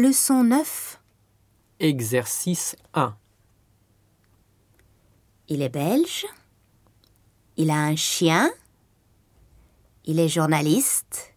[0.00, 0.98] Leçon 9.
[1.78, 3.14] Exercice 1.
[5.48, 6.24] Il est belge.
[7.58, 8.50] Il a un chien.
[10.06, 11.34] Il est journaliste.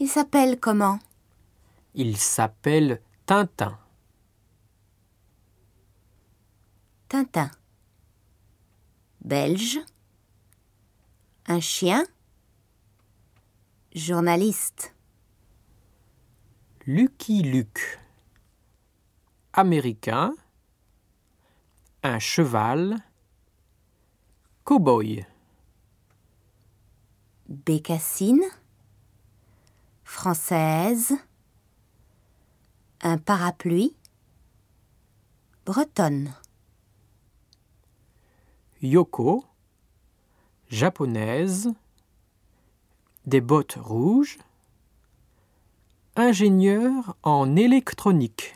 [0.00, 0.98] Il s'appelle comment?
[1.94, 3.78] Il s'appelle Tintin.
[7.08, 7.52] Tintin.
[9.20, 9.78] Belge.
[11.46, 12.04] Un chien.
[13.94, 14.92] Journaliste.
[16.92, 18.00] Lucky Luke.
[19.52, 20.32] Américain.
[22.02, 22.96] Un cheval.
[24.64, 25.24] Cowboy.
[27.48, 28.42] Bécassine.
[30.02, 31.12] Française.
[33.02, 33.94] Un parapluie.
[35.64, 36.34] Bretonne.
[38.82, 39.44] Yoko.
[40.68, 41.72] Japonaise.
[43.26, 44.38] Des bottes rouges.
[46.22, 48.54] Ingénieur en électronique.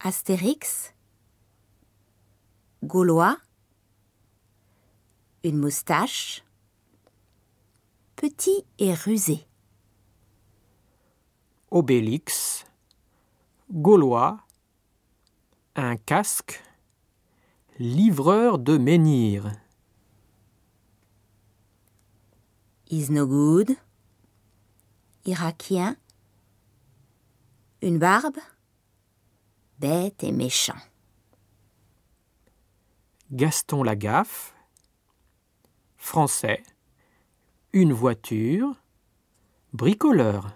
[0.00, 0.92] Astérix.
[2.82, 3.38] Gaulois.
[5.44, 6.42] Une moustache.
[8.16, 9.46] Petit et rusé.
[11.70, 12.66] Obélix.
[13.70, 14.40] Gaulois.
[15.76, 16.64] Un casque.
[17.78, 19.52] Livreur de menhir.
[22.90, 23.76] Is no good.
[25.26, 25.96] Irakien.
[27.82, 28.36] Une barbe.
[29.78, 30.78] Bête et méchant.
[33.32, 34.54] Gaston Lagaffe.
[35.96, 36.62] Français.
[37.72, 38.76] Une voiture.
[39.72, 40.54] Bricoleur.